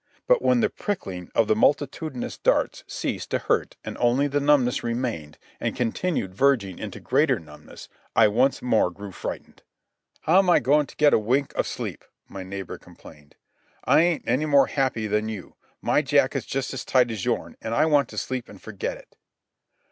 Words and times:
But 0.25 0.41
when 0.41 0.61
the 0.61 0.69
prickling 0.71 1.29
of 1.35 1.47
the 1.47 1.55
multitudinous 1.55 2.35
darts 2.35 2.83
ceased 2.87 3.29
to 3.29 3.37
hurt 3.37 3.77
and 3.85 3.99
only 3.99 4.25
the 4.27 4.39
numbness 4.39 4.83
remained 4.83 5.37
and 5.59 5.75
continued 5.75 6.33
verging 6.33 6.79
into 6.79 6.99
greater 6.99 7.37
numbness 7.37 7.87
I 8.15 8.27
once 8.27 8.63
more 8.63 8.89
grew 8.89 9.11
frightened. 9.11 9.61
"How 10.21 10.39
am 10.39 10.49
I 10.49 10.57
goin' 10.59 10.87
to 10.87 10.95
get 10.95 11.13
a 11.13 11.19
wink 11.19 11.53
of 11.53 11.67
sleep?" 11.67 12.03
my 12.27 12.41
neighbour 12.41 12.79
complained. 12.79 13.35
"I 13.85 14.01
ain't 14.01 14.23
any 14.25 14.47
more 14.47 14.65
happy 14.65 15.05
than 15.05 15.29
you. 15.29 15.53
My 15.83 16.01
jacket's 16.01 16.47
just 16.47 16.73
as 16.73 16.83
tight 16.83 17.11
as 17.11 17.23
yourn, 17.23 17.55
an' 17.61 17.73
I 17.73 17.85
want 17.85 18.09
to 18.09 18.17
sleep 18.17 18.49
an' 18.49 18.57
forget 18.57 18.97
it." 18.97 19.15